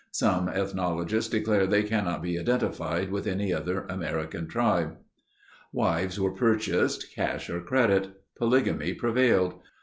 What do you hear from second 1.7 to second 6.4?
cannot be identified with any other American tribe. Wives were